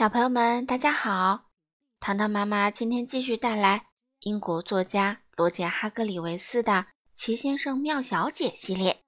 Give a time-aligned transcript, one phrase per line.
[0.00, 1.50] 小朋友们，大家好！
[1.98, 3.88] 糖糖妈妈今天继续带来
[4.20, 6.72] 英国作家罗杰·哈格里维斯的
[7.12, 9.02] 《奇先生妙小姐》系列。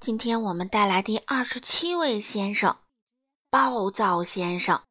[0.00, 2.78] 今天我们带来第二十七位先生——
[3.52, 4.82] 暴躁先生。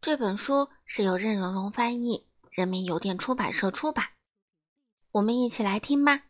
[0.00, 4.10] 这本书是由任溶溶翻译，人民邮电出版社出版。
[5.10, 6.26] 我们一起来听吧。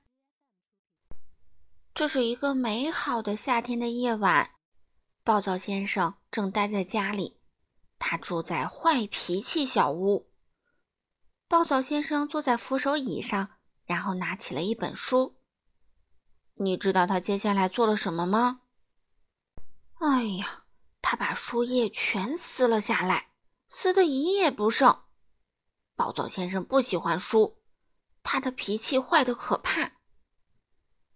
[1.92, 4.52] 这是一个美好的夏天的夜晚。
[5.22, 7.40] 暴躁先生正待在家里，
[7.98, 10.30] 他住在坏脾气小屋。
[11.48, 15.36] 暴躁先生坐在扶手椅上，然后拿起了一本书。
[16.55, 18.60] 你知道他接下来做了什么吗？
[19.98, 20.64] 哎呀，
[21.02, 23.30] 他把书页全撕了下来，
[23.69, 25.02] 撕得一页不剩。
[25.97, 27.60] 暴躁先生不喜欢书，
[28.22, 29.98] 他的脾气坏得可怕。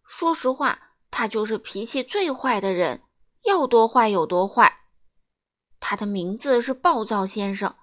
[0.03, 3.05] 说实话，他就是脾气最坏的人。
[3.45, 4.84] 要多坏有多坏。
[5.87, 7.77] 他的名字是暴躁先生，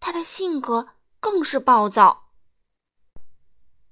[0.00, 0.88] 他的性格
[1.20, 2.32] 更是暴躁。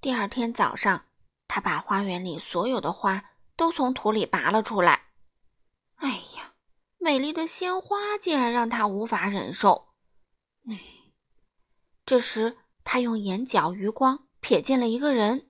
[0.00, 1.04] 第二天早上，
[1.46, 5.04] 他把花园里所有的花都从土里拔了出来。
[5.98, 6.54] 哎呀，
[6.98, 9.94] 美丽的鲜花竟然让他无法忍受。
[10.66, 10.76] 嗯，
[12.04, 15.48] 这时他用眼角余光瞥见了一个人。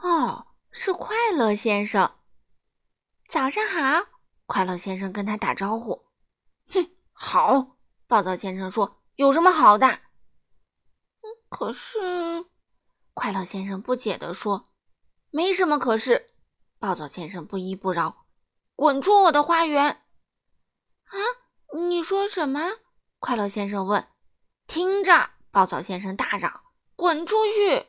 [0.00, 2.18] 哦，是快乐先生。
[3.26, 4.06] 早上好。
[4.46, 6.07] 快乐先生跟他打招呼。
[6.72, 7.76] 哼，好。
[8.06, 9.86] 暴躁先生说：“有什么好的？”
[11.20, 12.46] 嗯，可是，
[13.12, 14.70] 快乐先生不解地说
[15.30, 16.30] ：“没什么可是。”
[16.80, 18.26] 暴躁先生不依不饶
[18.76, 19.84] ：“滚出我的花园！”
[21.04, 21.16] 啊，
[21.76, 22.78] 你说什么？
[23.18, 24.08] 快乐先生问。
[24.66, 26.62] 听着，暴躁先生大嚷
[26.96, 27.86] ：“滚出去！”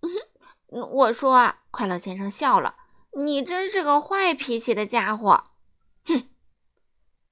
[0.00, 2.76] 嗯，我说啊，快乐先生笑了。
[3.18, 5.44] 你真是个坏脾气的家伙！
[6.06, 6.30] 哼！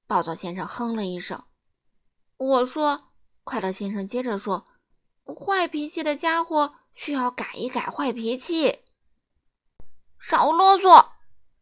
[0.07, 1.43] 暴躁先生哼了一声。
[2.37, 3.11] 我说
[3.43, 4.65] ：“快乐先生接着说，
[5.25, 8.85] 坏脾气的家伙需要改一改坏脾气。”
[10.17, 11.09] 少啰嗦！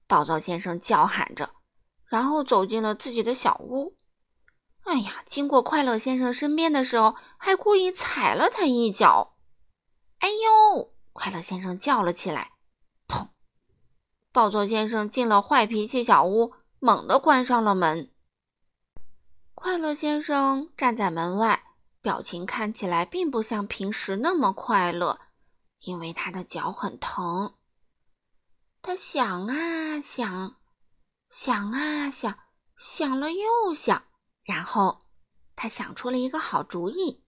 [0.08, 1.56] 暴躁先生叫喊着，
[2.06, 3.98] 然后走进了自己的小屋。
[4.84, 9.36] 哎呀，经过快乐先生身边的时候，还故意踩了他一脚。
[10.20, 10.94] 哎呦！
[11.12, 12.52] 快乐先生叫了起来。
[13.08, 13.30] 砰
[14.32, 18.12] 暴躁先生进了坏脾气小屋，猛地关上了门。
[19.56, 21.64] 快乐先生站在门外，
[22.02, 25.20] 表情看起来并不像平时那么快乐，
[25.80, 27.56] 因为他的脚很疼。
[28.82, 30.58] 他想啊想，
[31.30, 32.38] 想啊想，
[32.78, 34.04] 想了又想，
[34.44, 35.02] 然后
[35.56, 37.24] 他想出了一个好主意。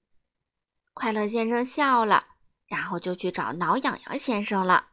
[0.94, 2.28] 快乐先生笑了，
[2.68, 4.90] 然后就去找挠痒痒先生了。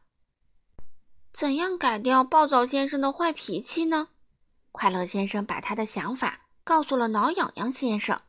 [1.33, 4.07] 怎样改掉暴躁先生的坏脾气呢？
[4.71, 8.19] 快乐先生把他的想法告诉了挠痒痒先生。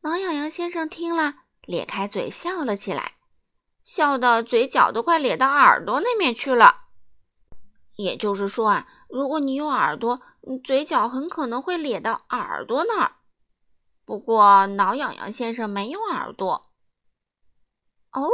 [0.00, 3.14] 挠痒痒先生听了，咧开嘴笑了起来，
[3.84, 6.88] 笑得嘴角都快咧到耳朵那面去了。
[7.94, 10.20] 也就是说啊，如果你有耳朵，
[10.64, 13.12] 嘴角很可能会咧到耳朵那儿。
[14.04, 16.72] 不过挠痒痒先生没有耳朵。
[18.10, 18.28] 哦，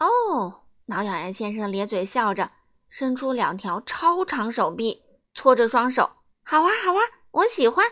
[0.00, 0.64] 哦。
[0.86, 2.50] 挠痒痒先生咧嘴笑着，
[2.88, 6.10] 伸出两条超长手臂，搓着双手，
[6.42, 7.04] 好玩好玩，
[7.38, 7.86] 我喜欢。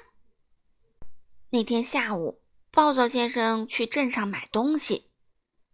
[1.51, 2.43] 那天下午，
[2.73, 5.07] 暴躁先生去镇上买东西，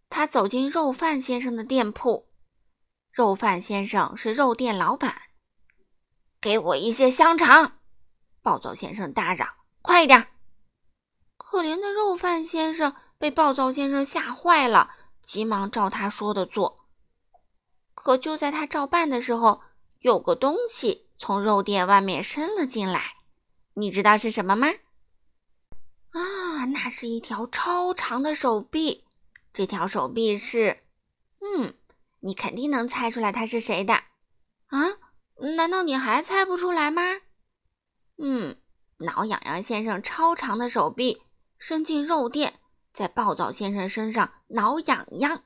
[0.09, 2.29] 他走进肉贩先生的店铺。
[3.11, 5.15] 肉贩先生是肉店老板，
[6.39, 7.79] 给我一些香肠！
[8.43, 9.47] 暴躁先生大嚷
[9.81, 10.27] ：“快一点！”
[11.37, 14.91] 可怜的肉贩先生被暴躁先生吓坏了，
[15.23, 16.75] 急忙照他说的做。
[17.95, 19.61] 可就在他照办的时候，
[19.99, 23.15] 有个东西从肉店外面伸了进来，
[23.75, 24.67] 你知道是什么吗？
[26.11, 29.05] 啊，那是一条超长的手臂。
[29.51, 30.77] 这条手臂是……
[31.41, 31.75] 嗯，
[32.21, 33.93] 你肯定能猜出来它是谁的
[34.67, 34.97] 啊？
[35.57, 37.01] 难道你还猜不出来吗？
[38.17, 38.57] 嗯，
[38.99, 41.21] 挠痒痒先生超长的手臂
[41.57, 42.59] 伸进肉垫，
[42.91, 45.43] 在暴躁先生身上挠痒痒。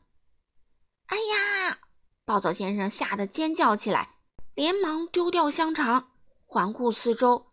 [1.07, 1.79] 哎呀！
[2.25, 4.17] 暴躁先生吓得尖叫起来，
[4.53, 6.11] 连忙丢掉香肠，
[6.45, 7.46] 环顾四周，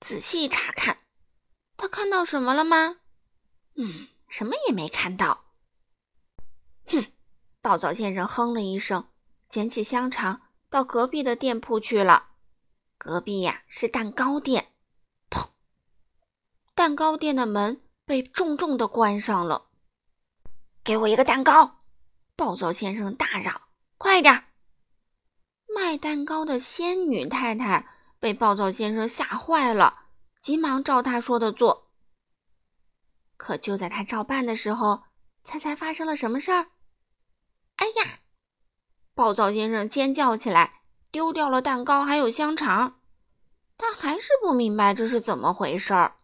[0.00, 0.98] 仔细查看。
[1.76, 2.96] 他看到什么了吗？
[3.76, 5.44] 嗯，什么也没看到。
[6.86, 7.12] 哼！
[7.62, 9.08] 暴躁先生哼了一声，
[9.48, 12.30] 捡起香肠，到隔壁的店铺去了。
[12.98, 14.72] 隔壁呀是蛋糕店。
[15.30, 15.48] 砰！
[16.74, 19.68] 蛋糕店的门被重重的关上了。
[20.82, 21.78] 给我一个蛋糕！
[22.36, 23.60] 暴躁先生大嚷。
[23.96, 24.44] 快点！
[25.74, 27.86] 卖蛋糕的仙女太太
[28.20, 30.04] 被暴躁先生吓坏了，
[30.40, 31.90] 急忙照他说的做。
[33.38, 35.04] 可就在他照办的时候，
[35.42, 36.66] 猜猜发生了什么事儿？
[37.76, 38.20] 哎呀！
[39.14, 43.00] 暴躁先生尖叫起来，丢掉了蛋糕还有香肠。
[43.78, 46.16] 他还是不明白这是怎么回事儿。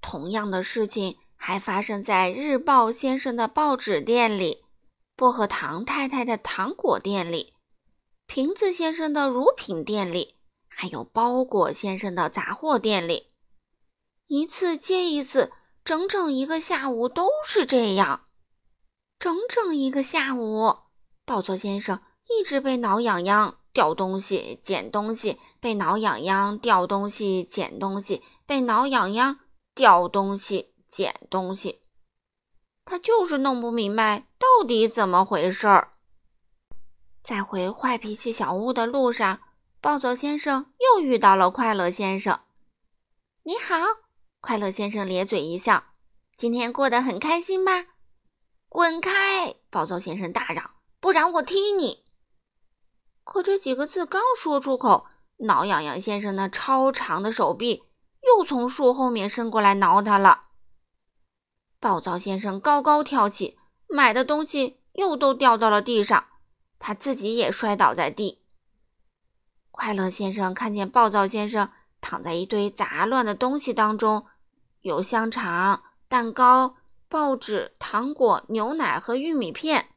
[0.00, 4.64] 同样的事情还发生在日报先生的报纸店里，
[5.14, 7.54] 薄荷糖太太的糖果店里，
[8.34, 10.36] 瓶子先生的乳品店里，
[10.66, 13.26] 还有包裹先生的杂货店里。
[14.26, 15.52] 一次接一次，
[15.84, 18.24] 整整一个下午都是这样。
[19.18, 20.76] 整整一个下午，
[21.26, 23.58] 暴躁先生一直被挠痒痒。
[23.74, 29.40] 掉东西，捡东西，被挠痒痒；掉东西，捡东西，被挠痒痒；
[29.74, 31.82] 掉东西，捡东西。
[32.86, 35.91] 他就是弄不明白到底怎么回事儿。
[37.22, 39.40] 在回坏脾气小屋的路上，
[39.80, 42.40] 暴走先生又遇到了快乐先生。
[43.44, 43.76] 你好，
[44.40, 45.84] 快乐先生咧嘴一笑
[46.34, 47.86] ：“今天过得很开心吧？”
[48.68, 49.54] 滚开！
[49.70, 52.04] 暴走先生大嚷：“不然我踢你！”
[53.22, 57.84] 可这几个字刚说出口，挠痒痒先生那超长的手臂
[58.22, 60.48] 又从树后面伸过来挠他了。
[61.78, 66.24] 暴躁先生高高跳起，买的东西又都掉到了地上，
[66.84, 68.42] 他自己也摔倒在地。
[69.70, 71.70] 快乐先生看见暴躁先生
[72.00, 74.26] 躺在一堆杂乱的东西当中，
[74.80, 76.74] 有香肠、蛋糕、
[77.08, 79.90] 报纸、糖果、牛奶和玉米片。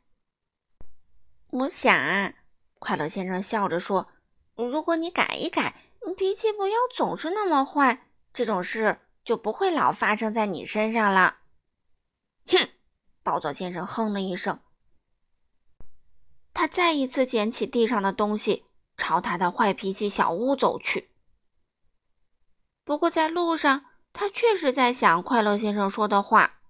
[1.49, 1.91] 我想。
[2.77, 4.05] 快乐先生笑着说
[4.55, 5.75] ：“如果你改一改，
[6.15, 11.37] 脾气不要总是那么坏，这种事就不会老发生在你身上了。”
[12.45, 12.69] 哼！
[13.23, 14.59] 暴躁先生哼了一声，
[16.55, 18.63] 他再一次捡起地上的东西，
[18.95, 21.11] 朝他的坏脾气小屋走去。
[22.85, 26.61] 不过在路上，他确实在想快乐先生说的话，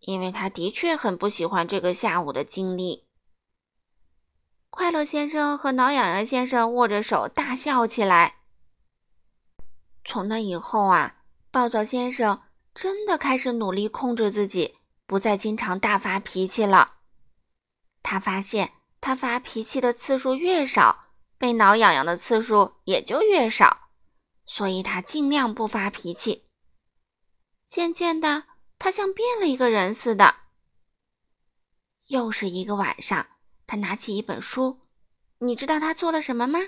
[0.00, 3.06] 因为他的确很不喜欢这个下午的经历。
[4.68, 8.40] 快乐先生和挠痒痒先生握着手大笑起来。
[10.04, 12.42] 从那以后啊，暴躁先生
[12.74, 14.76] 真的开始努力控制自己，
[15.06, 16.98] 不再经常大发脾气了。
[18.02, 21.00] 他发现，他发脾气的次数越少，
[21.38, 23.90] 被挠痒痒的次数也就越少，
[24.44, 26.44] 所以他尽量不发脾气。
[27.66, 28.44] 渐渐的，
[28.78, 30.36] 他像变了一个人似的。
[32.08, 33.28] 又是一个晚上。
[33.70, 34.80] 他拿起一本书，
[35.40, 36.58] 你知道他做了什么吗？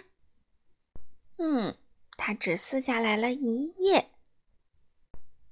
[1.38, 1.78] 嗯，
[2.18, 4.10] 他只撕下来了一页。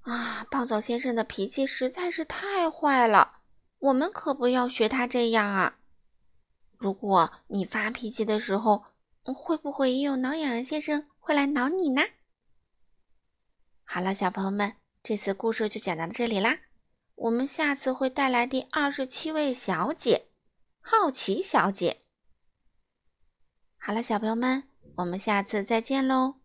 [0.03, 3.41] 啊，暴躁先生的脾气实在是太坏了，
[3.79, 5.79] 我们可不要学他这样啊！
[6.79, 8.85] 如果你发脾气的时候，
[9.25, 12.03] 会不会也有挠痒痒先生会来挠你呢？
[13.85, 16.61] 好了，小朋友们，这次故事就讲到这里啦，
[17.17, 20.29] 我们下次会带来第二十七位小姐。
[20.81, 21.99] 好奇小姐，
[23.77, 24.65] 好了，小朋友们，
[24.97, 26.37] 我们下次再见喽。